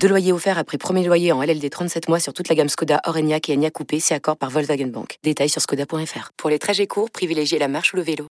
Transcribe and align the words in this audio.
Deux 0.00 0.08
loyers 0.08 0.32
offerts 0.32 0.58
après 0.58 0.78
premier 0.78 1.04
loyer 1.04 1.32
en 1.32 1.42
LLD 1.42 1.68
37 1.70 2.08
mois 2.08 2.20
sur 2.20 2.32
toute 2.32 2.48
la 2.48 2.54
gamme 2.54 2.68
Skoda, 2.68 3.00
Orenia 3.06 3.38
et 3.48 3.52
Enya 3.54 3.70
Coupé, 3.70 3.98
c'est 4.00 4.14
accord 4.14 4.36
par 4.36 4.50
Volkswagen 4.50 4.86
Bank. 4.86 5.18
Détails 5.24 5.48
sur 5.48 5.60
skoda.fr. 5.60 6.30
Pour 6.36 6.50
les 6.50 6.58
trajets 6.58 6.86
courts, 6.86 7.10
privilégiez 7.10 7.58
la 7.58 7.68
marche 7.68 7.92
ou 7.92 7.96
le 7.96 8.02
vélo. 8.02 8.26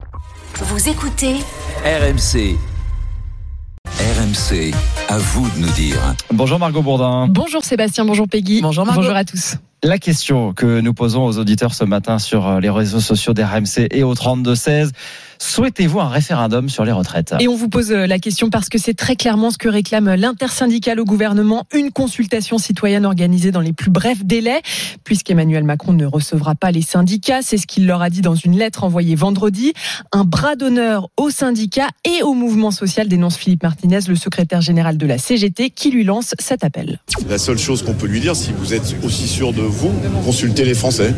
Vous 0.55 0.89
écoutez 0.89 1.35
RMC. 1.85 2.57
RMC, 3.87 4.75
à 5.09 5.19
vous 5.19 5.49
de 5.51 5.59
nous 5.59 5.73
dire. 5.73 5.99
Bonjour 6.33 6.59
Margot 6.59 6.83
Bourdin. 6.83 7.29
Bonjour 7.29 7.65
Sébastien, 7.65 8.05
bonjour 8.05 8.27
Peggy. 8.29 8.61
Bonjour 8.61 8.85
Margot. 8.85 9.03
Bonjour 9.03 9.17
à 9.17 9.25
tous. 9.25 9.57
La 9.83 9.97
question 9.97 10.53
que 10.53 10.81
nous 10.81 10.93
posons 10.93 11.25
aux 11.25 11.39
auditeurs 11.39 11.73
ce 11.73 11.85
matin 11.85 12.19
sur 12.19 12.61
les 12.61 12.69
réseaux 12.69 13.01
sociaux 13.01 13.33
d'RMC 13.33 13.89
et 13.91 14.03
au 14.03 14.15
32-16, 14.15 14.91
souhaitez-vous 15.39 16.01
un 16.01 16.09
référendum 16.11 16.69
sur 16.69 16.85
les 16.85 16.93
retraites? 16.93 17.35
Et 17.41 17.49
on 17.49 17.57
vous 17.57 17.71
pose 17.71 17.91
la 17.91 18.19
question 18.19 18.51
parce 18.51 18.69
que 18.69 18.77
c'est 18.77 18.93
très 18.93 19.17
clairement 19.17 19.51
ce 19.51 19.57
que 19.57 19.71
réclame 19.71 20.15
l'intersyndicale 20.17 21.01
au 21.01 21.07
gouvernement, 21.07 21.65
une 21.73 21.93
consultation 21.93 22.59
citoyenne 22.59 23.07
organisée 23.07 23.53
dans 23.53 23.63
les 23.63 23.73
plus 23.73 23.91
brefs 23.91 24.23
délais, 24.23 24.61
puisqu'Emmanuel 25.03 25.65
Macron 25.65 25.95
ne 25.95 26.05
recevra 26.05 26.55
pas 26.55 26.73
les 26.73 26.83
syndicats, 26.83 27.41
c'est 27.41 27.57
ce 27.57 27.67
qu'il 27.67 27.87
leur 27.87 28.03
a 28.03 28.11
dit 28.11 28.21
dans 28.21 28.35
une 28.35 28.59
lettre 28.59 28.85
envoyée 28.85 29.15
vendredi. 29.15 29.73
Un 30.13 30.25
bras 30.25 30.57
d'honneur 30.57 31.09
aux 31.17 31.31
syndicats 31.31 31.89
et 32.05 32.23
au 32.23 32.35
mouvement 32.35 32.71
social 32.71 33.09
dénonce 33.09 33.39
Philippe 33.39 33.63
Martinez, 33.63 34.01
le 34.07 34.15
secrétaire 34.15 34.61
général 34.61 34.99
de 34.99 35.07
la 35.07 35.17
CGT, 35.17 35.71
qui 35.71 35.91
lui 35.91 36.05
lance 36.05 36.35
cet 36.39 36.65
appel. 36.65 37.01
La 37.31 37.39
seule 37.39 37.59
chose 37.59 37.83
qu'on 37.83 37.95
peut 37.95 38.09
lui 38.09 38.21
dire, 38.21 38.37
si 38.37 38.53
vous 38.53 38.75
êtes 38.75 38.95
aussi 39.03 39.27
sûr 39.27 39.55
de 39.55 39.70
vous, 39.71 39.93
consultez 40.25 40.65
les 40.65 40.75
Français. 40.75 41.15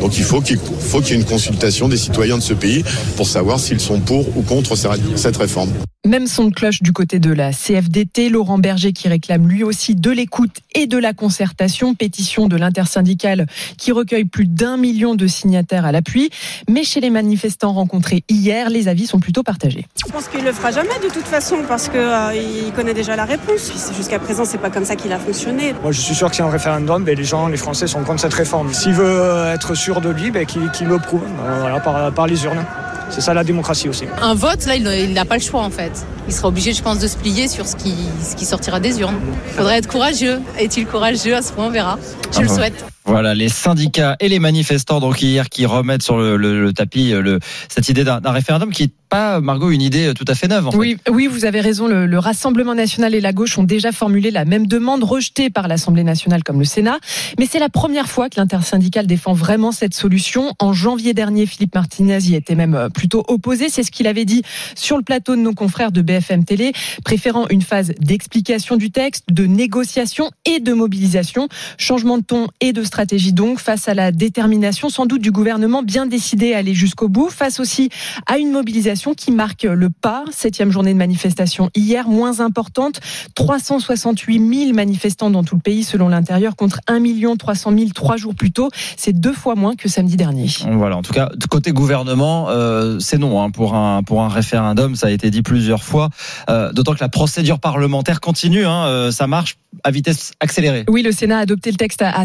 Donc 0.00 0.18
il 0.18 0.24
faut 0.24 0.40
qu'il 0.40 0.58
y 0.58 1.12
ait 1.12 1.14
une 1.14 1.24
consultation 1.24 1.88
des 1.88 1.96
citoyens 1.96 2.38
de 2.38 2.42
ce 2.42 2.54
pays 2.54 2.84
pour 3.16 3.26
savoir 3.26 3.58
s'ils 3.58 3.80
sont 3.80 4.00
pour 4.00 4.36
ou 4.36 4.42
contre 4.42 4.76
cette 4.76 5.36
réforme. 5.36 5.70
Même 6.06 6.28
son 6.28 6.44
de 6.44 6.54
cloche 6.54 6.82
du 6.82 6.92
côté 6.92 7.18
de 7.18 7.32
la 7.32 7.50
CFDT, 7.50 8.28
Laurent 8.28 8.58
Berger 8.58 8.92
qui 8.92 9.08
réclame 9.08 9.48
lui 9.48 9.64
aussi 9.64 9.96
de 9.96 10.12
l'écoute 10.12 10.58
et 10.72 10.86
de 10.86 10.98
la 10.98 11.12
concertation, 11.12 11.96
pétition 11.96 12.46
de 12.46 12.56
l'intersyndicale 12.56 13.46
qui 13.76 13.90
recueille 13.90 14.24
plus 14.24 14.46
d'un 14.46 14.76
million 14.76 15.16
de 15.16 15.26
signataires 15.26 15.84
à 15.84 15.90
l'appui. 15.90 16.30
Mais 16.70 16.84
chez 16.84 17.00
les 17.00 17.10
manifestants 17.10 17.72
rencontrés 17.72 18.22
hier, 18.28 18.70
les 18.70 18.86
avis 18.86 19.08
sont 19.08 19.18
plutôt 19.18 19.42
partagés. 19.42 19.84
Je 20.06 20.12
pense 20.12 20.28
qu'il 20.28 20.44
le 20.44 20.52
fera 20.52 20.70
jamais 20.70 20.96
de 21.02 21.12
toute 21.12 21.26
façon 21.26 21.56
parce 21.66 21.88
que 21.88 21.98
euh, 21.98 22.70
connaît 22.76 22.94
déjà 22.94 23.16
la 23.16 23.24
réponse. 23.24 23.72
Jusqu'à 23.96 24.20
présent, 24.20 24.44
c'est 24.44 24.58
pas 24.58 24.70
comme 24.70 24.84
ça 24.84 24.94
qu'il 24.94 25.12
a 25.12 25.18
fonctionné. 25.18 25.74
Moi, 25.82 25.90
je 25.90 26.00
suis 26.00 26.14
sûr 26.14 26.30
que 26.30 26.36
c'est 26.36 26.42
un 26.42 26.50
référendum, 26.50 27.02
mais 27.02 27.16
les 27.16 27.24
gens, 27.24 27.48
les 27.48 27.56
Français 27.56 27.88
sont 27.88 28.04
contre 28.04 28.20
cette 28.20 28.34
réforme. 28.34 28.72
S'il 28.72 28.92
veut 28.92 29.48
être 29.52 29.74
sûr 29.74 30.00
de 30.00 30.10
lui, 30.10 30.30
ben, 30.30 30.46
qu'il 30.46 30.86
le 30.86 30.98
prouve 31.00 31.24
euh, 31.24 31.60
voilà, 31.62 31.80
par, 31.80 32.12
par 32.12 32.28
les 32.28 32.44
urnes. 32.44 32.64
C'est 33.10 33.20
ça 33.20 33.34
la 33.34 33.44
démocratie 33.44 33.88
aussi. 33.88 34.04
Un 34.20 34.34
vote, 34.34 34.66
là, 34.66 34.76
il 34.76 35.12
n'a 35.12 35.24
pas 35.24 35.36
le 35.36 35.42
choix 35.42 35.62
en 35.62 35.70
fait. 35.70 35.92
Il 36.28 36.34
sera 36.34 36.48
obligé, 36.48 36.72
je 36.72 36.82
pense, 36.82 36.98
de 36.98 37.06
se 37.06 37.16
plier 37.16 37.48
sur 37.48 37.66
ce 37.66 37.76
qui, 37.76 37.94
ce 38.22 38.34
qui 38.34 38.44
sortira 38.44 38.80
des 38.80 39.00
urnes. 39.00 39.16
Il 39.48 39.52
faudrait 39.54 39.78
être 39.78 39.88
courageux. 39.88 40.40
Est-il 40.58 40.86
courageux? 40.86 41.34
À 41.36 41.42
ce 41.42 41.52
point 41.52 41.66
On 41.66 41.70
verra. 41.70 41.98
Je 42.34 42.40
le 42.42 42.48
souhaite. 42.48 42.84
Voilà, 43.06 43.36
les 43.36 43.48
syndicats 43.48 44.16
et 44.18 44.28
les 44.28 44.40
manifestants, 44.40 44.98
donc 44.98 45.22
hier, 45.22 45.48
qui 45.48 45.64
remettent 45.64 46.02
sur 46.02 46.16
le, 46.16 46.36
le, 46.36 46.60
le 46.60 46.72
tapis 46.72 47.10
le, 47.10 47.38
cette 47.68 47.88
idée 47.88 48.02
d'un 48.02 48.20
référendum 48.32 48.72
qui 48.72 48.82
n'est 48.82 48.92
pas, 49.08 49.40
Margot, 49.40 49.70
une 49.70 49.80
idée 49.80 50.12
tout 50.12 50.24
à 50.26 50.34
fait 50.34 50.48
neuve. 50.48 50.66
En 50.66 50.72
fait. 50.72 50.76
Oui, 50.76 50.96
oui, 51.08 51.28
vous 51.28 51.44
avez 51.44 51.60
raison. 51.60 51.86
Le, 51.86 52.04
le, 52.06 52.18
Rassemblement 52.18 52.74
national 52.74 53.14
et 53.14 53.20
la 53.20 53.32
gauche 53.32 53.56
ont 53.58 53.62
déjà 53.62 53.92
formulé 53.92 54.32
la 54.32 54.44
même 54.44 54.66
demande, 54.66 55.04
rejetée 55.04 55.48
par 55.50 55.68
l'Assemblée 55.68 56.02
nationale 56.02 56.42
comme 56.42 56.58
le 56.58 56.64
Sénat. 56.64 56.98
Mais 57.38 57.46
c'est 57.46 57.60
la 57.60 57.68
première 57.68 58.08
fois 58.08 58.28
que 58.28 58.40
l'intersyndicale 58.40 59.06
défend 59.06 59.34
vraiment 59.34 59.70
cette 59.70 59.94
solution. 59.94 60.52
En 60.58 60.72
janvier 60.72 61.14
dernier, 61.14 61.46
Philippe 61.46 61.76
Martinez 61.76 62.18
y 62.24 62.34
était 62.34 62.56
même 62.56 62.88
plutôt 62.92 63.24
opposé. 63.28 63.68
C'est 63.68 63.84
ce 63.84 63.92
qu'il 63.92 64.08
avait 64.08 64.24
dit 64.24 64.42
sur 64.74 64.96
le 64.96 65.04
plateau 65.04 65.36
de 65.36 65.40
nos 65.40 65.54
confrères 65.54 65.92
de 65.92 66.02
BFM 66.02 66.44
Télé, 66.44 66.72
préférant 67.04 67.46
une 67.50 67.62
phase 67.62 67.92
d'explication 68.00 68.76
du 68.76 68.90
texte, 68.90 69.26
de 69.30 69.46
négociation 69.46 70.32
et 70.44 70.58
de 70.58 70.72
mobilisation. 70.72 71.48
Changement 71.78 72.18
de 72.18 72.24
ton 72.24 72.48
et 72.60 72.72
de 72.72 72.82
stratégie 72.82 72.95
donc 73.32 73.60
face 73.60 73.88
à 73.88 73.94
la 73.94 74.12
détermination 74.12 74.88
sans 74.88 75.06
doute 75.06 75.20
du 75.20 75.30
gouvernement 75.30 75.82
bien 75.82 76.06
décidé 76.06 76.54
à 76.54 76.58
aller 76.58 76.74
jusqu'au 76.74 77.08
bout, 77.08 77.28
face 77.28 77.60
aussi 77.60 77.90
à 78.26 78.38
une 78.38 78.50
mobilisation 78.50 79.14
qui 79.14 79.32
marque 79.32 79.64
le 79.64 79.90
pas. 79.90 80.24
Septième 80.30 80.70
journée 80.70 80.92
de 80.92 80.98
manifestation 80.98 81.70
hier, 81.74 82.08
moins 82.08 82.40
importante. 82.40 83.00
368 83.34 84.64
000 84.66 84.72
manifestants 84.72 85.30
dans 85.30 85.44
tout 85.44 85.56
le 85.56 85.60
pays 85.60 85.84
selon 85.84 86.08
l'intérieur 86.08 86.56
contre 86.56 86.80
1 86.88 87.00
300 87.36 87.72
000 87.76 87.90
trois 87.94 88.16
jours 88.16 88.34
plus 88.34 88.52
tôt. 88.52 88.70
C'est 88.96 89.12
deux 89.12 89.32
fois 89.32 89.54
moins 89.54 89.74
que 89.76 89.88
samedi 89.88 90.16
dernier. 90.16 90.48
Voilà, 90.72 90.96
en 90.96 91.02
tout 91.02 91.12
cas, 91.12 91.30
côté 91.50 91.72
gouvernement, 91.72 92.48
euh, 92.50 92.98
c'est 92.98 93.18
non 93.18 93.42
hein, 93.42 93.50
pour, 93.50 93.74
un, 93.74 94.02
pour 94.02 94.22
un 94.22 94.28
référendum, 94.28 94.96
ça 94.96 95.08
a 95.08 95.10
été 95.10 95.30
dit 95.30 95.42
plusieurs 95.42 95.82
fois. 95.82 96.10
Euh, 96.48 96.72
D'autant 96.72 96.94
que 96.94 97.00
la 97.00 97.08
procédure 97.08 97.58
parlementaire 97.58 98.20
continue, 98.20 98.66
hein, 98.66 98.86
euh, 98.86 99.10
ça 99.10 99.26
marche 99.26 99.56
à 99.84 99.90
vitesse 99.90 100.32
accélérée. 100.40 100.84
Oui, 100.88 101.02
le 101.02 101.12
Sénat 101.12 101.38
a 101.38 101.40
adopté 101.40 101.70
le 101.70 101.76
texte 101.76 102.02
à 102.02 102.24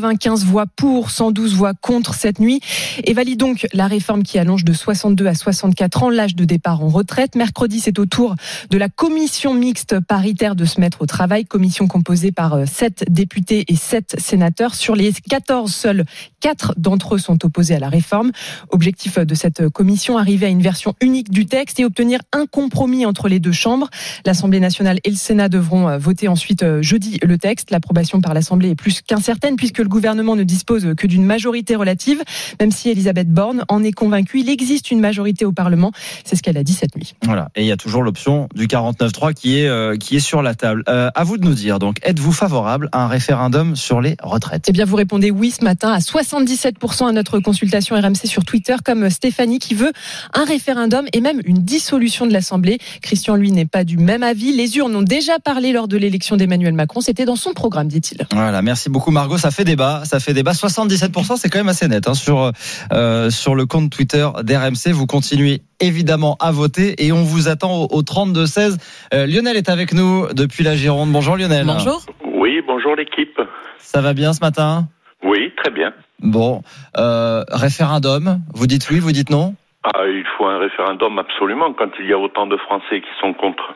195 0.00 0.44
voix 0.46 0.64
pour, 0.66 1.10
112 1.10 1.54
voix 1.54 1.74
contre 1.74 2.14
cette 2.14 2.40
nuit 2.40 2.60
et 3.04 3.12
valide 3.12 3.38
donc 3.38 3.66
la 3.74 3.86
réforme 3.86 4.22
qui 4.22 4.38
allonge 4.38 4.64
de 4.64 4.72
62 4.72 5.26
à 5.26 5.34
64 5.34 6.02
ans 6.02 6.10
l'âge 6.10 6.34
de 6.34 6.44
départ 6.44 6.82
en 6.82 6.88
retraite. 6.88 7.34
Mercredi, 7.34 7.80
c'est 7.80 7.98
au 7.98 8.06
tour 8.06 8.34
de 8.70 8.78
la 8.78 8.88
commission 8.88 9.52
mixte 9.52 10.00
paritaire 10.00 10.56
de 10.56 10.64
se 10.64 10.80
mettre 10.80 11.02
au 11.02 11.06
travail, 11.06 11.44
commission 11.44 11.86
composée 11.86 12.32
par 12.32 12.66
7 12.66 13.04
députés 13.10 13.64
et 13.68 13.76
7 13.76 14.16
sénateurs. 14.18 14.74
Sur 14.74 14.96
les 14.96 15.12
14, 15.12 15.70
seuls 15.70 16.04
4 16.40 16.74
d'entre 16.78 17.16
eux 17.16 17.18
sont 17.18 17.44
opposés 17.44 17.74
à 17.74 17.78
la 17.78 17.90
réforme. 17.90 18.32
Objectif 18.70 19.18
de 19.18 19.34
cette 19.34 19.68
commission, 19.68 20.16
arriver 20.16 20.46
à 20.46 20.50
une 20.50 20.62
version 20.62 20.94
unique 21.02 21.30
du 21.30 21.44
texte 21.44 21.78
et 21.78 21.84
obtenir 21.84 22.20
un 22.32 22.46
compromis 22.46 23.04
entre 23.04 23.28
les 23.28 23.38
deux 23.38 23.52
chambres. 23.52 23.90
L'Assemblée 24.24 24.60
nationale 24.60 24.98
et 25.04 25.10
le 25.10 25.16
Sénat 25.16 25.50
devront 25.50 25.98
voter 25.98 26.28
ensuite 26.28 26.64
jeudi 26.80 27.18
le 27.22 27.36
texte. 27.36 27.70
L'approbation 27.70 28.22
par 28.22 28.32
l'Assemblée 28.32 28.70
est 28.70 28.74
plus 28.74 29.02
qu'incertaine 29.02 29.56
puisque 29.56 29.78
le 29.78 29.89
gouvernement 29.90 30.36
ne 30.36 30.44
dispose 30.44 30.94
que 30.96 31.06
d'une 31.06 31.24
majorité 31.24 31.76
relative, 31.76 32.22
même 32.58 32.70
si 32.70 32.88
Elisabeth 32.88 33.28
Borne 33.28 33.64
en 33.68 33.82
est 33.82 33.92
convaincue. 33.92 34.40
Il 34.40 34.48
existe 34.48 34.90
une 34.90 35.00
majorité 35.00 35.44
au 35.44 35.52
Parlement. 35.52 35.92
C'est 36.24 36.36
ce 36.36 36.42
qu'elle 36.42 36.56
a 36.56 36.64
dit 36.64 36.72
cette 36.72 36.96
nuit. 36.96 37.14
Voilà. 37.24 37.50
Et 37.54 37.62
il 37.62 37.66
y 37.66 37.72
a 37.72 37.76
toujours 37.76 38.02
l'option 38.02 38.48
du 38.54 38.66
49.3 38.66 39.34
qui 39.34 39.58
est, 39.58 39.68
euh, 39.68 39.96
qui 39.96 40.16
est 40.16 40.20
sur 40.20 40.40
la 40.40 40.54
table. 40.54 40.82
Euh, 40.88 41.10
à 41.14 41.24
vous 41.24 41.36
de 41.36 41.44
nous 41.44 41.54
dire, 41.54 41.78
donc, 41.78 41.98
êtes-vous 42.02 42.32
favorable 42.32 42.88
à 42.92 43.04
un 43.04 43.08
référendum 43.08 43.76
sur 43.76 44.00
les 44.00 44.16
retraites? 44.22 44.64
Eh 44.68 44.72
bien, 44.72 44.84
vous 44.84 44.96
répondez 44.96 45.30
oui 45.30 45.50
ce 45.50 45.64
matin 45.64 45.92
à 45.92 45.98
77% 45.98 47.08
à 47.08 47.12
notre 47.12 47.40
consultation 47.40 47.96
RMC 47.96 48.26
sur 48.26 48.44
Twitter, 48.44 48.76
comme 48.84 49.10
Stéphanie 49.10 49.58
qui 49.58 49.74
veut 49.74 49.92
un 50.32 50.44
référendum 50.44 51.06
et 51.12 51.20
même 51.20 51.40
une 51.44 51.58
dissolution 51.58 52.26
de 52.26 52.32
l'Assemblée. 52.32 52.78
Christian, 53.02 53.36
lui, 53.36 53.52
n'est 53.52 53.66
pas 53.66 53.84
du 53.84 53.98
même 53.98 54.22
avis. 54.22 54.52
Les 54.52 54.76
urnes 54.76 54.94
ont 54.94 55.02
déjà 55.02 55.38
parlé 55.38 55.72
lors 55.72 55.88
de 55.88 55.96
l'élection 55.96 56.36
d'Emmanuel 56.36 56.74
Macron. 56.74 57.00
C'était 57.00 57.24
dans 57.24 57.36
son 57.36 57.52
programme, 57.52 57.88
dit-il. 57.88 58.26
Voilà, 58.32 58.62
merci 58.62 58.88
beaucoup 58.88 59.10
Margot. 59.10 59.38
Ça 59.38 59.50
fait 59.50 59.64
débat, 59.70 60.04
ça 60.04 60.18
fait 60.18 60.32
débat. 60.32 60.52
77%, 60.52 61.36
c'est 61.36 61.48
quand 61.48 61.60
même 61.60 61.68
assez 61.68 61.86
net 61.86 62.08
hein, 62.08 62.14
sur 62.14 62.50
euh, 62.92 63.30
sur 63.30 63.54
le 63.54 63.66
compte 63.66 63.90
Twitter 63.90 64.26
d'RMC. 64.42 64.92
Vous 64.92 65.06
continuez 65.06 65.62
évidemment 65.78 66.36
à 66.40 66.50
voter 66.50 67.04
et 67.04 67.12
on 67.12 67.22
vous 67.22 67.48
attend 67.48 67.72
au, 67.82 67.88
au 67.90 68.02
32 68.02 68.46
16. 68.46 68.78
Euh, 69.14 69.26
Lionel 69.26 69.56
est 69.56 69.68
avec 69.68 69.94
nous 69.94 70.26
depuis 70.34 70.64
la 70.64 70.74
Gironde. 70.74 71.10
Bonjour 71.12 71.36
Lionel. 71.36 71.66
Bonjour. 71.66 72.02
Oui, 72.24 72.60
bonjour 72.66 72.96
l'équipe. 72.96 73.40
Ça 73.78 74.00
va 74.00 74.12
bien 74.12 74.32
ce 74.32 74.40
matin? 74.40 74.88
Oui, 75.22 75.52
très 75.56 75.70
bien. 75.70 75.92
Bon, 76.18 76.62
euh, 76.96 77.44
référendum. 77.50 78.40
Vous 78.54 78.66
dites 78.66 78.90
oui, 78.90 78.98
vous 78.98 79.12
dites 79.12 79.30
non? 79.30 79.54
Ah, 79.84 80.02
il 80.06 80.24
faut 80.36 80.46
un 80.46 80.58
référendum 80.58 81.18
absolument 81.18 81.72
quand 81.72 81.90
il 82.00 82.06
y 82.06 82.12
a 82.12 82.18
autant 82.18 82.46
de 82.46 82.56
Français 82.56 83.00
qui 83.00 83.12
sont 83.20 83.32
contre. 83.34 83.74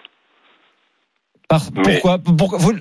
Par, 1.48 1.60
pourquoi, 1.74 2.18
pourquoi 2.18 2.58
vous, 2.58 2.72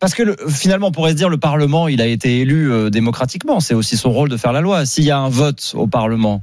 Parce 0.00 0.14
que 0.14 0.22
le, 0.22 0.36
finalement, 0.48 0.88
on 0.88 0.92
pourrait 0.92 1.10
se 1.10 1.16
dire 1.16 1.28
le 1.28 1.36
Parlement, 1.36 1.86
il 1.86 2.00
a 2.00 2.06
été 2.06 2.40
élu 2.40 2.72
euh, 2.72 2.88
démocratiquement. 2.88 3.60
C'est 3.60 3.74
aussi 3.74 3.96
son 3.96 4.10
rôle 4.10 4.30
de 4.30 4.36
faire 4.36 4.52
la 4.52 4.62
loi. 4.62 4.86
S'il 4.86 5.04
y 5.04 5.10
a 5.10 5.18
un 5.18 5.28
vote 5.28 5.74
au 5.76 5.86
Parlement. 5.86 6.40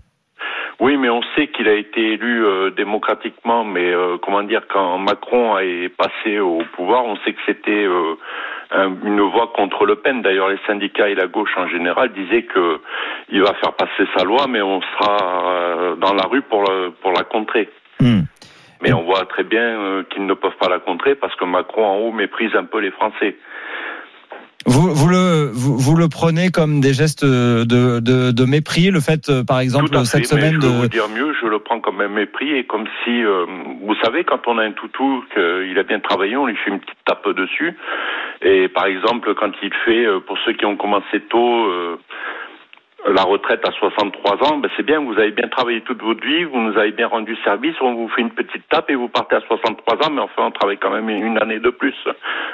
Oui, 0.80 0.98
mais 0.98 1.10
on 1.10 1.22
sait 1.36 1.48
qu'il 1.48 1.68
a 1.68 1.74
été 1.74 2.14
élu 2.14 2.46
euh, 2.46 2.70
démocratiquement. 2.72 3.64
Mais 3.64 3.92
euh, 3.92 4.18
comment 4.22 4.44
dire, 4.44 4.62
quand 4.72 5.00
Macron 5.00 5.58
est 5.58 5.90
passé 5.90 6.40
au 6.40 6.62
pouvoir, 6.75 7.06
on 7.06 7.16
sait 7.25 7.34
que 7.34 7.40
c'était 7.48 7.88
un, 8.72 8.94
une 9.04 9.22
voix 9.22 9.52
contre 9.56 9.86
Le 9.86 9.96
Pen. 9.96 10.22
D'ailleurs, 10.22 10.50
les 10.50 10.60
syndicats 10.68 11.10
et 11.10 11.16
la 11.16 11.25
gauche 11.25 11.58
en 11.58 11.68
général 11.70 12.12
disaient 12.14 12.44
que 12.44 12.81
il 13.31 13.42
va 13.42 13.54
faire 13.56 13.74
passer 13.74 14.08
sa 14.16 14.24
loi, 14.24 14.46
mais 14.48 14.62
on 14.62 14.80
sera 14.81 15.96
dans 15.96 16.14
la 16.14 16.24
rue 16.30 16.44
pour, 16.44 16.62
le, 16.62 16.92
pour 17.02 17.14
la 17.14 17.24
contrer. 17.24 17.70
Hmm. 18.00 18.22
Mais 18.84 18.92
on 18.92 19.04
voit 19.04 19.26
très 19.26 19.44
bien 19.44 19.62
euh, 19.64 20.04
qu'ils 20.10 20.26
ne 20.26 20.34
peuvent 20.34 20.58
pas 20.60 20.68
la 20.70 20.80
contrer 20.80 21.16
parce 21.16 21.34
que 21.36 21.46
Macron 21.46 21.86
en 21.86 21.96
haut 21.98 22.12
méprise 22.12 22.54
un 22.56 22.66
peu 22.66 22.80
les 22.80 22.92
Français. 22.92 23.38
Vous, 24.66 24.94
vous, 24.94 25.08
le, 25.10 25.52
vous, 25.54 25.78
vous 25.78 25.96
le 25.96 26.08
prenez 26.08 26.50
comme 26.50 26.80
des 26.80 26.94
gestes 26.94 27.26
de, 27.26 27.66
de, 27.66 28.32
de 28.32 28.46
mépris, 28.46 28.92
le 28.92 29.02
fait, 29.02 29.30
euh, 29.30 29.44
par 29.44 29.60
exemple, 29.60 29.90
Tout 29.90 29.98
à 29.98 30.06
cette 30.06 30.28
fait, 30.28 30.36
mais 30.36 30.42
semaine 30.42 30.62
je 30.62 30.68
de. 30.68 30.72
vous 30.72 30.88
dire 30.88 31.10
mieux, 31.10 31.34
je 31.42 31.48
le 31.48 31.60
prends 31.60 31.82
comme 31.82 32.00
un 32.00 32.08
mépris 32.08 32.54
et 32.56 32.64
comme 32.66 32.86
si, 33.04 33.24
euh, 33.24 33.46
vous 33.82 33.96
savez, 34.04 34.24
quand 34.24 34.48
on 34.48 34.58
a 34.58 34.64
un 34.64 34.72
toutou, 34.72 35.24
qu'il 35.34 35.78
a 35.78 35.84
bien 35.84 36.00
travaillé, 36.00 36.38
on 36.38 36.46
lui 36.46 36.56
fait 36.56 36.72
une 36.72 36.80
petite 36.80 36.98
tape 37.06 37.28
dessus. 37.30 37.76
Et 38.42 38.68
par 38.70 38.86
exemple, 38.86 39.34
quand 39.36 39.52
il 39.62 39.74
fait, 39.86 40.06
pour 40.28 40.38
ceux 40.46 40.54
qui 40.54 40.66
ont 40.66 40.78
commencé 40.78 41.20
tôt, 41.30 41.66
euh, 41.66 41.98
la 43.12 43.24
retraite 43.24 43.68
à 43.68 43.72
63 43.72 44.44
ans, 44.48 44.58
ben 44.58 44.70
c'est 44.78 44.86
bien, 44.86 45.00
vous 45.02 45.18
avez 45.18 45.32
bien 45.32 45.48
travaillé 45.48 45.82
toute 45.82 46.02
votre 46.02 46.26
vie, 46.26 46.44
vous 46.46 46.60
nous 46.60 46.78
avez 46.78 46.92
bien 46.92 47.08
rendu 47.08 47.36
service, 47.44 47.76
on 47.82 47.94
vous 47.96 48.08
fait 48.10 48.22
une 48.22 48.32
petite 48.32 48.68
tape 48.70 48.90
et 48.90 48.96
vous 48.96 49.10
partez 49.10 49.36
à 49.36 49.42
63 49.42 49.96
ans, 50.08 50.12
mais 50.12 50.22
enfin 50.22 50.44
on 50.44 50.52
travaille 50.52 50.78
quand 50.78 50.92
même 50.92 51.10
une 51.10 51.38
année 51.42 51.60
de 51.60 51.70
plus. 51.70 51.96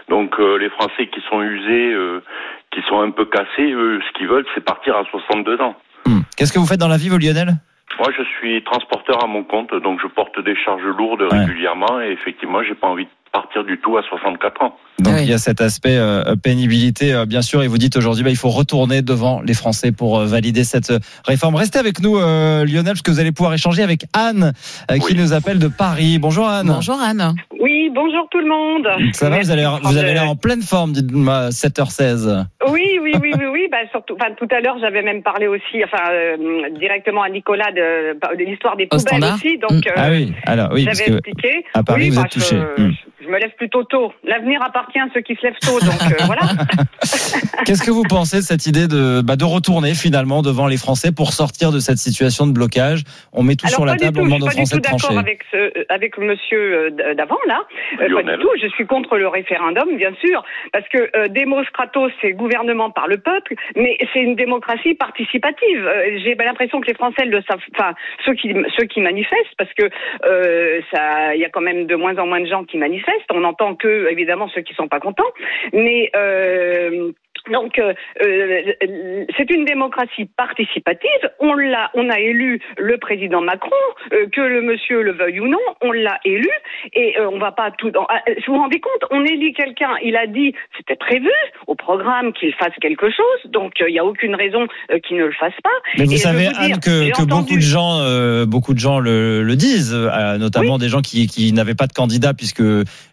Donc 0.09 0.39
euh, 0.39 0.57
les 0.57 0.69
Français 0.69 1.07
qui 1.07 1.21
sont 1.29 1.41
usés, 1.41 1.93
euh, 1.93 2.23
qui 2.71 2.81
sont 2.83 2.99
un 2.99 3.11
peu 3.11 3.25
cassés, 3.25 3.71
eux, 3.71 4.01
ce 4.07 4.17
qu'ils 4.17 4.27
veulent, 4.27 4.45
c'est 4.55 4.63
partir 4.63 4.97
à 4.97 5.03
62 5.05 5.61
ans. 5.61 5.75
Hmm. 6.05 6.21
Qu'est-ce 6.35 6.53
que 6.53 6.59
vous 6.59 6.67
faites 6.67 6.79
dans 6.79 6.87
la 6.87 6.97
vie, 6.97 7.09
vous, 7.09 7.17
Lionel? 7.19 7.53
Moi, 7.99 8.09
je 8.17 8.23
suis 8.23 8.63
transporteur 8.63 9.23
à 9.23 9.27
mon 9.27 9.43
compte, 9.43 9.73
donc 9.75 9.99
je 10.01 10.07
porte 10.07 10.39
des 10.39 10.55
charges 10.55 10.83
lourdes 10.83 11.21
Ouais. 11.23 11.39
régulièrement 11.39 11.99
et 12.01 12.11
effectivement, 12.11 12.63
j'ai 12.63 12.75
pas 12.75 12.87
envie 12.87 13.05
de 13.05 13.09
partir 13.31 13.63
du 13.63 13.77
tout 13.79 13.97
à 13.97 14.03
64 14.03 14.63
ans. 14.63 14.77
Donc 14.99 15.13
Oui. 15.15 15.23
il 15.23 15.29
y 15.29 15.33
a 15.33 15.37
cet 15.37 15.61
aspect 15.61 15.95
euh, 15.97 16.35
pénibilité, 16.35 17.13
euh, 17.13 17.25
bien 17.25 17.41
sûr, 17.41 17.63
et 17.63 17.67
vous 17.67 17.77
dites 17.77 17.95
aujourd'hui, 17.95 18.23
bah, 18.23 18.29
il 18.31 18.35
faut 18.35 18.49
retourner 18.49 19.01
devant 19.01 19.41
les 19.41 19.53
Français 19.53 19.91
pour 19.91 20.19
euh, 20.19 20.25
valider 20.25 20.63
cette 20.63 20.91
euh, 20.91 20.99
réforme. 21.25 21.55
Restez 21.55 21.79
avec 21.79 22.01
nous, 22.01 22.17
euh, 22.17 22.65
Lionel, 22.65 22.93
parce 22.93 23.01
que 23.01 23.11
vous 23.11 23.19
allez 23.19 23.31
pouvoir 23.31 23.53
échanger 23.53 23.81
avec 23.81 24.01
Anne, 24.13 24.53
euh, 24.91 24.97
qui 24.97 25.13
Oui. 25.13 25.17
nous 25.17 25.33
appelle 25.33 25.57
de 25.59 25.67
Paris. 25.69 26.19
Bonjour 26.19 26.47
Anne. 26.47 26.67
Bonjour 26.67 26.99
Anne. 27.01 27.33
Oui, 27.61 27.89
bonjour 27.93 28.27
tout 28.29 28.39
le 28.39 28.47
monde. 28.49 28.87
Ça 29.13 29.29
va, 29.29 29.39
vous, 29.39 29.51
allez, 29.51 29.65
vous 29.83 29.97
avez 29.97 30.13
l'air 30.13 30.29
en 30.29 30.35
pleine 30.35 30.61
forme, 30.61 30.91
dites-moi, 30.91 31.49
7h16. 31.49 32.45
Oui, 32.69 32.99
oui, 33.01 33.11
oui, 33.21 33.31
oui, 33.37 33.45
oui. 33.51 33.67
Bah, 33.71 33.77
surtout, 33.91 34.15
enfin, 34.19 34.33
tout 34.37 34.47
à 34.53 34.59
l'heure, 34.59 34.77
j'avais 34.81 35.01
même 35.01 35.21
parlé 35.23 35.47
aussi, 35.47 35.83
enfin, 35.83 36.03
euh, 36.11 36.35
directement 36.79 37.21
à 37.23 37.29
Nicolas 37.29 37.71
de, 37.71 38.13
de 38.37 38.43
l'histoire 38.49 38.75
des 38.75 38.85
Au 38.85 38.87
poubelles 38.97 39.01
standard. 39.01 39.35
aussi. 39.35 39.57
Donc, 39.57 39.71
Mm. 39.85 39.87
euh, 39.87 39.91
ah 39.95 40.09
oui, 40.11 40.33
alors 40.45 40.69
oui, 40.73 40.85
parce 40.85 40.97
j'avais 40.97 41.09
que 41.11 41.15
expliqué. 41.17 41.63
à 41.73 41.83
Paris, 41.83 42.01
oui, 42.03 42.09
vous 42.09 42.15
bah, 42.17 42.23
êtes 42.25 42.31
touché. 42.31 42.57
Je, 42.77 42.83
Mm. 42.83 42.93
Je 43.29 43.33
me 43.33 43.39
lève 43.39 43.51
plutôt 43.57 43.83
tôt. 43.83 44.11
L'avenir 44.23 44.59
appartient 44.63 44.97
à 44.99 45.05
ceux 45.13 45.21
qui 45.21 45.35
se 45.35 45.43
lèvent 45.43 45.59
tôt. 45.61 45.79
Donc, 45.79 46.01
euh, 46.11 46.25
voilà. 46.25 46.41
qu'est-ce 47.65 47.83
que 47.83 47.91
vous 47.91 48.03
pensez 48.09 48.37
de 48.37 48.41
cette 48.41 48.65
idée 48.65 48.87
de, 48.87 49.21
bah, 49.21 49.35
de 49.35 49.45
retourner 49.45 49.93
finalement 49.93 50.41
devant 50.41 50.67
les 50.67 50.77
Français 50.77 51.11
pour 51.11 51.31
sortir 51.33 51.71
de 51.71 51.79
cette 51.79 51.97
situation 51.99 52.47
de 52.47 52.53
blocage? 52.53 53.03
On 53.31 53.43
met 53.43 53.55
tout 53.55 53.67
Alors, 53.67 53.75
sur 53.75 53.85
la 53.85 53.93
pas 53.93 53.97
du 53.97 54.03
table, 54.05 54.17
tout. 54.17 54.21
on 54.21 54.25
Je 54.25 54.29
demande 54.35 54.49
suis 54.51 54.61
aux 54.61 54.63
pas 54.63 54.63
du 54.63 54.65
Français 54.65 54.75
tout 54.75 54.81
de 54.81 54.87
trancher. 54.87 55.07
d'accord 55.13 55.19
avec 55.19 55.41
ce, 55.51 55.57
euh, 55.57 55.85
avec 55.89 56.17
monsieur 56.17 56.89
euh, 56.89 57.13
d'avant, 57.13 57.37
là. 57.47 57.61
Euh, 58.01 58.13
pas 58.15 58.23
du 58.23 58.41
tout. 58.41 58.49
Je 58.61 58.67
suis 58.69 58.85
contre 58.87 59.17
le 59.17 59.27
référendum, 59.27 59.95
bien 59.95 60.13
sûr, 60.19 60.43
parce 60.73 60.87
que 60.89 60.97
euh, 61.15 61.27
Demos 61.27 61.63
Kratos, 61.71 62.11
c'est 62.21 62.31
gouvernement 62.33 62.89
par 62.89 63.07
le 63.07 63.17
peuple, 63.19 63.53
mais 63.75 63.97
c'est 64.11 64.21
une 64.21 64.35
démocratie 64.35 64.95
participative. 64.95 65.85
Euh, 65.85 66.17
J'ai 66.23 66.33
l'impression 66.35 66.81
que 66.81 66.87
les 66.87 66.95
Français 66.95 67.25
le 67.25 67.41
savent, 67.47 67.59
enfin, 67.77 67.93
ceux 68.25 68.33
qui, 68.33 68.55
ceux 68.77 68.85
qui 68.85 69.01
manifestent, 69.01 69.53
parce 69.57 69.71
que 69.73 69.83
euh, 70.25 70.79
ça, 70.91 71.35
il 71.35 71.41
y 71.41 71.45
a 71.45 71.49
quand 71.49 71.61
même 71.61 71.85
de 71.85 71.95
moins 71.95 72.17
en 72.17 72.25
moins 72.25 72.41
de 72.41 72.47
gens 72.47 72.63
qui 72.63 72.77
manifestent. 72.77 73.18
On 73.31 73.41
n'entend 73.41 73.75
que, 73.75 74.09
évidemment, 74.11 74.47
ceux 74.49 74.61
qui 74.61 74.73
sont 74.73 74.87
pas 74.87 74.99
contents, 74.99 75.31
mais 75.73 76.09
euh, 76.15 77.11
donc, 77.51 77.79
euh, 77.79 77.93
euh, 78.23 79.25
c'est 79.37 79.49
une 79.49 79.65
démocratie 79.65 80.25
participative. 80.37 81.29
On 81.39 81.53
l'a, 81.53 81.89
on 81.93 82.09
a 82.09 82.19
élu 82.19 82.61
le 82.77 82.97
président 82.97 83.41
Macron, 83.41 83.69
euh, 84.13 84.27
que 84.31 84.41
le 84.41 84.61
monsieur 84.61 85.01
le 85.01 85.13
veuille 85.13 85.39
ou 85.39 85.47
non, 85.47 85.57
on 85.81 85.91
l'a 85.91 86.19
élu, 86.25 86.49
et 86.93 87.15
on 87.31 87.39
va 87.39 87.51
pas 87.51 87.71
tout. 87.71 87.91
Ah, 88.09 88.21
vous 88.47 88.53
vous 88.53 88.59
rendez 88.59 88.79
compte 88.79 89.09
On 89.11 89.23
élit 89.23 89.53
quelqu'un. 89.53 89.91
Il 90.03 90.15
a 90.15 90.27
dit, 90.27 90.53
c'était 90.77 90.95
prévu 90.95 91.29
au 91.67 91.75
programme 91.75 92.33
qu'il 92.33 92.53
fasse 92.53 92.73
quelque 92.81 93.09
chose, 93.09 93.51
donc 93.51 93.73
il 93.79 93.93
n'y 93.93 93.99
a 93.99 94.05
aucune 94.05 94.35
raison 94.35 94.67
qu'il 95.07 95.17
ne 95.17 95.25
le 95.25 95.33
fasse 95.33 95.53
pas. 95.63 95.69
Mais 95.97 96.05
vous 96.05 96.13
Et 96.13 96.17
savez, 96.17 96.47
dire, 96.47 96.59
Anne, 96.59 96.79
que, 96.79 97.25
beaucoup 97.25 97.55
de 97.55 97.61
gens, 97.61 98.45
beaucoup 98.45 98.73
de 98.73 98.79
gens 98.79 98.99
le, 98.99 99.43
le 99.43 99.55
disent, 99.55 99.95
notamment 100.39 100.77
des 100.77 100.89
gens 100.89 101.01
qui, 101.01 101.27
qui 101.27 101.53
n'avaient 101.53 101.75
pas 101.75 101.87
de 101.87 101.93
candidat 101.93 102.33
puisque 102.33 102.63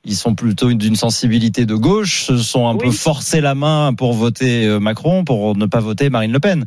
ils 0.04 0.14
sont 0.14 0.34
plutôt 0.34 0.72
d'une 0.72 0.96
sensibilité 0.96 1.66
de 1.66 1.74
gauche, 1.74 2.22
se 2.24 2.36
sont 2.36 2.66
un 2.68 2.74
Oui. 2.74 2.86
peu 2.86 2.90
forcé 2.90 3.40
la 3.40 3.54
main 3.54 3.94
pour 3.94 4.12
voter 4.16 4.66
euh, 4.66 4.80
Macron, 4.80 5.24
pour 5.24 5.56
ne 5.56 5.66
pas 5.66 5.80
voter 5.80 6.10
Marine 6.10 6.32
Le 6.32 6.40
Pen. 6.40 6.64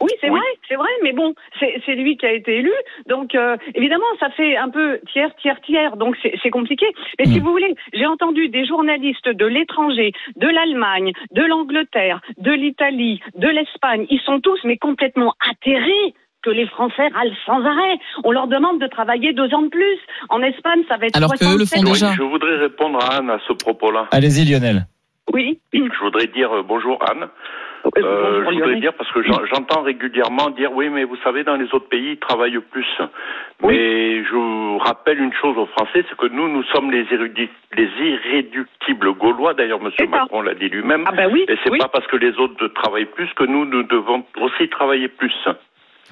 Oui, 0.00 0.10
c'est 0.20 0.28
Oui. 0.30 0.38
vrai, 0.40 0.48
c'est 0.68 0.74
vrai, 0.74 0.88
mais 1.04 1.12
bon, 1.12 1.32
c'est 1.60 1.94
lui 1.94 2.16
qui 2.16 2.26
a 2.26 2.32
été 2.32 2.56
élu, 2.56 2.72
donc 3.08 3.36
euh, 3.36 3.56
évidemment, 3.76 4.04
ça 4.18 4.30
fait 4.30 4.56
un 4.56 4.68
peu 4.68 4.98
tiers, 5.12 5.30
tiers, 5.40 5.60
tiers, 5.60 5.96
donc 5.96 6.16
c'est 6.42 6.50
compliqué. 6.50 6.86
Mais 7.20 7.26
si 7.26 7.38
Mm. 7.38 7.44
vous 7.44 7.50
voulez, 7.52 7.72
j'ai 7.94 8.06
entendu 8.06 8.48
des 8.48 8.66
journalistes 8.66 9.28
de 9.28 9.46
l'étranger, 9.46 10.12
de 10.36 10.48
l'Allemagne, 10.48 11.12
de 11.30 11.42
l'Angleterre, 11.42 12.20
de 12.38 12.50
l'Italie, 12.50 13.20
de 13.38 13.46
l'Espagne, 13.46 14.06
ils 14.10 14.18
sont 14.26 14.40
tous 14.40 14.58
mais 14.64 14.76
complètement 14.76 15.34
atterrés 15.48 16.14
que 16.42 16.50
les 16.50 16.66
Français 16.66 17.06
râlent 17.14 17.36
sans 17.46 17.64
arrêt. 17.64 17.98
On 18.24 18.32
leur 18.32 18.48
demande 18.48 18.80
de 18.80 18.86
travailler 18.88 19.32
deux 19.34 19.52
ans 19.54 19.62
de 19.62 19.68
plus. 19.68 19.98
En 20.30 20.42
Espagne, 20.42 20.82
ça 20.88 20.96
va 20.96 21.06
être 21.06 21.16
Alors 21.16 21.32
qu'eux 21.34 21.58
le 21.58 21.64
font 21.64 21.80
67. 21.80 21.84
Oui, 21.86 21.92
déjà. 21.92 22.12
je 22.16 22.22
voudrais 22.22 22.56
répondre 22.56 22.98
à 23.04 23.18
Anne 23.18 23.30
à 23.30 23.38
ce 23.46 23.52
propos-là. 23.52 24.08
Allez-y, 24.10 24.44
Lionel. 24.50 24.86
Oui. 25.36 25.58
Je 25.74 25.98
voudrais 26.00 26.28
dire 26.28 26.50
euh, 26.56 26.62
bonjour 26.62 26.98
Anne. 27.10 27.28
Euh, 27.84 27.90
Euh, 28.02 28.44
je 28.46 28.50
voudrais 28.54 28.80
dire 28.80 28.94
parce 28.94 29.10
que 29.12 29.22
j'en- 29.22 29.44
j'entends 29.52 29.82
régulièrement 29.82 30.48
dire 30.50 30.72
oui 30.72 30.88
mais 30.88 31.04
vous 31.04 31.16
savez 31.22 31.44
dans 31.44 31.56
les 31.56 31.66
autres 31.74 31.88
pays 31.88 32.12
ils 32.12 32.18
travaillent 32.18 32.58
plus. 32.72 32.86
Mais 33.62 34.24
je 34.24 34.32
vous 34.34 34.78
rappelle 34.78 35.20
une 35.20 35.32
chose 35.34 35.56
aux 35.58 35.66
Français 35.66 36.04
c'est 36.08 36.16
que 36.16 36.26
nous 36.26 36.48
nous 36.48 36.64
sommes 36.72 36.90
les 36.90 37.06
irréductibles 38.10 39.12
gaulois 39.14 39.54
d'ailleurs 39.54 39.80
Monsieur. 39.80 40.06
Macron 40.06 40.40
l'a 40.42 40.54
dit 40.54 40.68
lui-même. 40.68 41.04
Ah 41.06 41.12
ben 41.12 41.30
oui. 41.32 41.44
Et 41.48 41.56
c'est 41.62 41.70
oui. 41.70 41.78
pas 41.78 41.88
parce 41.88 42.06
que 42.08 42.16
les 42.16 42.34
autres 42.38 42.66
travaillent 42.68 43.12
plus 43.18 43.32
que 43.34 43.44
nous 43.44 43.64
nous 43.66 43.82
devons 43.84 44.24
aussi 44.40 44.68
travailler 44.68 45.08
plus. 45.08 45.34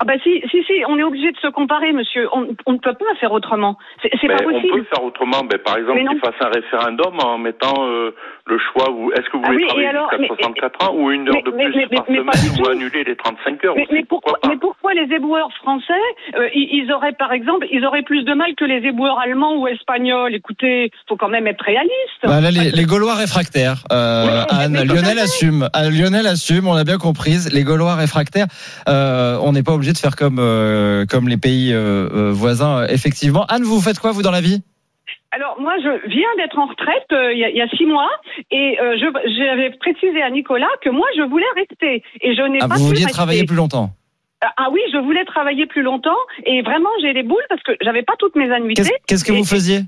Ah 0.01 0.05
bah 0.05 0.15
si, 0.23 0.43
si, 0.51 0.63
si, 0.65 0.73
on 0.89 0.99
est 0.99 1.03
obligé 1.05 1.31
de 1.31 1.37
se 1.39 1.47
comparer, 1.49 1.93
monsieur. 1.93 2.29
On, 2.33 2.49
on 2.67 2.73
ne 2.73 2.79
peut 2.79 2.95
pas 2.95 3.15
faire 3.21 3.33
autrement. 3.33 3.77
C'est 4.03 4.11
Mais 4.25 4.35
pas 4.37 4.43
on 4.45 4.51
possible. 4.53 4.79
peut 4.79 4.87
faire 4.95 5.05
autrement. 5.05 5.45
Ben, 5.45 5.59
par 5.59 5.77
exemple, 5.79 6.01
Mais 6.03 6.09
qu'ils 6.09 6.19
fassent 6.21 6.41
un 6.41 6.49
référendum 6.51 7.15
en 7.23 7.39
mettant 7.39 7.75
euh, 7.87 8.11
le 8.47 8.59
choix. 8.59 8.91
Où, 8.91 9.13
est-ce 9.13 9.29
que 9.31 9.37
vous 9.37 9.43
Ah 9.47 9.53
voulez 9.53 9.65
oui, 9.65 9.69
travailler 9.69 9.91
jusqu'à 9.91 10.19
mais- 10.19 10.27
64 10.27 10.89
ans 10.91 10.95
ou 10.97 11.11
une 11.13 11.29
heure 11.29 11.35
mais- 11.37 11.43
de 11.43 11.51
mais- 11.57 11.65
plus 11.67 11.77
mais- 11.77 11.87
par 11.97 12.05
mais- 12.09 12.19
mais 12.19 12.25
pas 12.25 12.33
semaine 12.33 12.61
ou 12.67 12.69
annuler 12.69 13.05
les 13.05 13.17
35 13.17 13.65
heures 13.65 13.75
Mais, 13.77 13.83
aussi, 13.85 13.95
mais 13.95 14.05
pourquoi, 14.05 14.39
mais 14.49 14.57
pourquoi 14.57 14.95
les 14.95 15.15
éboueurs 15.15 15.53
français, 15.63 15.93
euh, 16.37 16.49
ils, 16.55 16.83
ils 16.85 16.93
auraient 16.93 17.13
par 17.13 17.33
exemple, 17.33 17.67
ils 17.71 17.85
auraient 17.87 18.03
plus 18.03 18.25
de 18.25 18.35
mal 18.35 18.55
que 18.57 18.65
les 18.65 18.87
éboueurs 18.89 19.19
allemands 19.21 19.57
ou 19.57 19.69
espagnols? 19.69 20.35
Écoutez, 20.35 20.91
faut 21.09 21.17
quand 21.17 21.29
même 21.29 21.47
être 21.47 21.63
réaliste. 21.65 21.93
Bah 22.25 22.41
là, 22.41 22.51
les, 22.51 22.71
les 22.73 22.85
Gaulois 22.85 23.15
réfractaires. 23.15 23.85
Euh, 23.93 24.25
Oui, 24.27 24.31
mais- 24.51 24.65
Anne, 24.65 24.73
mais 24.73 24.85
Lionel 24.85 25.19
assume. 25.19 25.69
Ah, 25.73 25.89
Lionel 25.89 26.27
assume. 26.27 26.67
On 26.67 26.75
a 26.75 26.85
bien 26.85 26.99
compris. 26.99 27.37
Les 27.53 27.63
Gaulois 27.63 27.95
réfractaires. 27.95 28.47
Euh, 28.89 29.39
on 29.43 29.53
n'est 29.53 29.63
pas 29.63 29.73
obligé 29.73 29.84
de 29.93 29.99
faire 29.99 30.17
comme 30.17 30.39
euh, 30.39 31.05
comme 31.07 31.29
les 31.29 31.37
pays 31.37 31.73
euh, 31.73 32.09
euh, 32.13 32.33
voisins. 32.33 32.87
Effectivement. 32.89 33.45
Anne, 33.47 33.63
vous 33.63 33.81
faites 33.81 33.99
quoi 33.99 34.13
vous 34.13 34.23
dans 34.23 34.31
la 34.31 34.41
vie? 34.41 34.63
Alors 35.33 35.61
moi, 35.61 35.75
je 35.83 36.09
viens 36.09 36.29
d'être 36.39 36.59
en 36.59 36.67
retraite 36.67 37.07
euh, 37.13 37.33
il 37.33 37.39
y, 37.41 37.45
a- 37.45 37.51
il 37.51 37.57
y 37.57 37.61
a 37.61 37.69
six 37.77 37.87
mois 37.87 38.09
et 38.53 38.77
je- 38.79 39.35
j'avais 39.37 39.71
précisé 39.79 40.23
à 40.23 40.31
Nicolas 40.31 40.69
que 40.83 40.91
moi, 40.91 41.07
je 41.17 41.23
voulais 41.23 41.45
rester 41.57 42.03
et 42.21 42.35
je 42.35 42.43
n'ai 42.43 42.59
ah, 42.63 42.69
pas 42.69 42.77
Vous 42.77 42.87
vouliez 42.87 43.05
travailler 43.07 43.45
plus 43.45 43.57
longtemps? 43.57 43.91
Ah, 44.41 44.53
Ah 44.57 44.69
oui, 44.71 44.81
je 44.93 44.99
voulais 44.99 45.25
travailler 45.25 45.67
plus 45.67 45.83
longtemps 45.83 46.17
et 46.47 46.63
vraiment 46.63 46.91
j'ai 47.03 47.13
les 47.13 47.23
boules 47.25 47.43
parce 47.49 47.63
que 47.63 47.73
j'avais 47.83 48.03
pas 48.03 48.15
toutes 48.19 48.37
mes 48.37 48.51
annuités. 48.53 48.83
Qu'est-ce 49.09 49.25
que 49.25 49.33
vous 49.33 49.45
faisiez? 49.45 49.81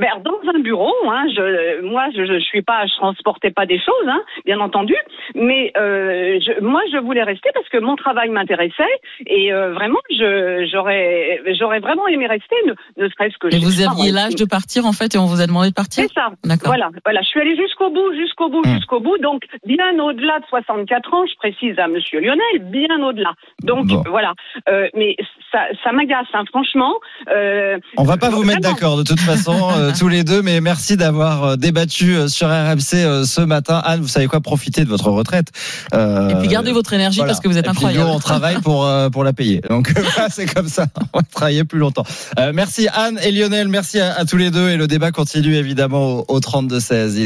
Ben, 0.00 0.08
dans 0.24 0.40
un 0.52 0.58
bureau, 0.60 0.92
hein, 1.08 1.26
je, 1.34 1.80
moi, 1.82 2.06
je, 2.14 2.24
je 2.24 2.38
suis 2.40 2.62
pas, 2.62 2.86
je 2.86 2.94
transportais 2.96 3.50
pas 3.50 3.66
des 3.66 3.78
choses, 3.78 4.08
hein, 4.08 4.20
bien 4.44 4.58
entendu, 4.58 4.96
mais 5.34 5.70
euh, 5.76 6.40
je, 6.40 6.60
moi, 6.60 6.80
je 6.92 6.98
voulais 6.98 7.22
rester 7.22 7.50
parce 7.54 7.68
que 7.68 7.78
mon 7.78 7.94
travail 7.94 8.28
m'intéressait 8.30 8.82
et 9.26 9.52
euh, 9.52 9.72
vraiment, 9.74 10.00
j'aurais, 10.10 11.40
j'aurais 11.58 11.80
vraiment 11.80 12.08
aimé 12.08 12.26
rester, 12.26 12.56
ne, 12.66 12.72
ne 13.02 13.08
serait-ce 13.10 13.36
que. 13.38 13.54
Et 13.54 13.58
vous 13.58 13.80
aviez 13.86 14.10
l'âge 14.12 14.34
de 14.34 14.44
partir 14.44 14.86
en 14.86 14.92
fait 14.92 15.14
et 15.14 15.18
on 15.18 15.26
vous 15.26 15.40
a 15.40 15.46
demandé 15.46 15.68
de 15.70 15.74
partir? 15.74 16.04
C'est 16.08 16.14
ça. 16.14 16.30
D'accord. 16.44 16.68
Voilà, 16.68 16.90
voilà. 17.04 17.20
Je 17.22 17.26
suis 17.28 17.40
allée 17.40 17.56
jusqu'au 17.56 17.90
bout, 17.90 18.12
jusqu'au 18.14 18.48
bout, 18.48 18.62
Hmm. 18.66 18.74
jusqu'au 18.76 19.00
bout. 19.00 19.18
Donc, 19.18 19.42
bien 19.66 19.98
au-delà 20.00 20.40
de 20.40 20.46
64 20.48 21.14
ans, 21.14 21.24
je 21.26 21.36
précise 21.36 21.78
à 21.78 21.86
Monsieur 21.86 22.18
Lionel, 22.20 22.58
bien 22.60 23.00
au-delà. 23.02 23.34
Donc, 23.62 23.86
Bon. 23.86 24.02
voilà. 24.08 24.32
Euh, 24.68 24.88
mais 24.94 25.16
ça, 25.52 25.60
ça 25.84 25.92
m'agace, 25.92 26.26
hein, 26.32 26.44
franchement. 26.48 26.94
On 27.96 28.04
va 28.04 28.16
pas 28.16 28.30
vous 28.30 28.42
mettre 28.44 28.60
d'accord 28.60 28.96
de 28.96 29.04
toute 29.04 29.20
façon 29.20 29.65
euh, 29.72 29.92
tous 29.98 30.08
les 30.08 30.24
deux, 30.24 30.42
mais 30.42 30.60
merci 30.60 30.96
d'avoir 30.96 31.44
euh, 31.44 31.56
débattu 31.56 32.14
euh, 32.16 32.28
sur 32.28 32.48
RMC 32.48 33.24
ce 33.24 33.40
matin. 33.40 33.80
Anne, 33.84 34.00
vous 34.00 34.08
savez 34.08 34.26
quoi? 34.26 34.40
Profitez 34.40 34.84
de 34.84 34.88
votre 34.88 35.10
retraite. 35.10 35.48
Et 35.92 36.34
puis 36.40 36.48
gardez 36.48 36.72
votre 36.72 36.92
énergie 36.92 37.18
voilà. 37.18 37.32
parce 37.32 37.40
que 37.40 37.48
vous 37.48 37.56
êtes 37.58 37.66
Et 37.66 37.70
puis 37.70 37.76
incroyable. 37.78 38.04
nous, 38.08 38.14
on 38.14 38.18
travaille 38.18 38.60
pour 38.60 38.88
pour 39.12 39.24
la 39.24 39.32
payer. 39.32 39.60
Donc 39.68 39.92
c'est 40.30 40.46
comme 40.52 40.68
ça. 40.68 40.86
On 41.12 41.18
va 41.18 41.24
travailler 41.32 41.64
plus 41.64 41.78
longtemps. 41.78 42.04
Merci 42.54 42.88
Anne 42.92 43.18
et 43.22 43.30
Lionel. 43.32 43.68
Merci 43.68 44.00
à, 44.00 44.14
à 44.14 44.24
tous 44.24 44.36
les 44.36 44.50
deux 44.50 44.68
et 44.70 44.76
le 44.76 44.86
débat 44.86 45.10
continue 45.10 45.54
évidemment 45.54 46.18
au, 46.20 46.24
au 46.28 46.40
32 46.40 46.80
16. 46.80 47.18